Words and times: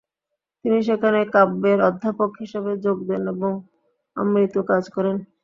তিনি 0.65 0.79
সেখানে 0.87 1.19
কাব্যের 1.33 1.79
অধ্যাপক 1.89 2.31
হিসাবে 2.41 2.71
যোগ 2.85 2.97
দেন 3.09 3.23
এবং 3.33 3.51
আমৃত্যু 4.17 4.61
কাজ 4.71 4.83
করেন। 4.95 5.15